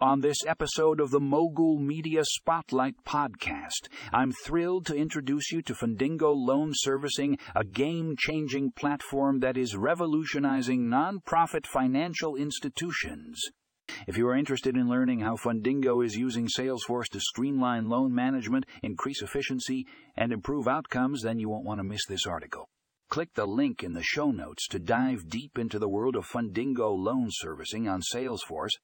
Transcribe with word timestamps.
On 0.00 0.20
this 0.20 0.46
episode 0.46 1.00
of 1.00 1.10
the 1.10 1.18
Mogul 1.18 1.76
Media 1.76 2.22
Spotlight 2.24 2.94
podcast, 3.04 3.88
I'm 4.12 4.30
thrilled 4.30 4.86
to 4.86 4.94
introduce 4.94 5.50
you 5.50 5.60
to 5.62 5.74
Fundingo 5.74 6.32
Loan 6.36 6.70
Servicing, 6.72 7.36
a 7.56 7.64
game 7.64 8.14
changing 8.16 8.70
platform 8.70 9.40
that 9.40 9.56
is 9.56 9.74
revolutionizing 9.74 10.84
nonprofit 10.84 11.66
financial 11.66 12.36
institutions. 12.36 13.40
If 14.06 14.16
you 14.16 14.28
are 14.28 14.36
interested 14.36 14.76
in 14.76 14.88
learning 14.88 15.18
how 15.18 15.34
Fundingo 15.34 16.04
is 16.06 16.14
using 16.14 16.46
Salesforce 16.46 17.08
to 17.08 17.18
streamline 17.18 17.88
loan 17.88 18.14
management, 18.14 18.66
increase 18.84 19.20
efficiency, 19.20 19.84
and 20.16 20.30
improve 20.30 20.68
outcomes, 20.68 21.22
then 21.22 21.40
you 21.40 21.48
won't 21.48 21.66
want 21.66 21.80
to 21.80 21.84
miss 21.84 22.06
this 22.06 22.24
article. 22.24 22.68
Click 23.08 23.30
the 23.34 23.46
link 23.46 23.82
in 23.82 23.94
the 23.94 24.02
show 24.04 24.30
notes 24.30 24.68
to 24.68 24.78
dive 24.78 25.28
deep 25.28 25.58
into 25.58 25.80
the 25.80 25.88
world 25.88 26.14
of 26.14 26.24
Fundingo 26.24 26.96
loan 26.96 27.30
servicing 27.32 27.88
on 27.88 28.00
Salesforce 28.00 28.74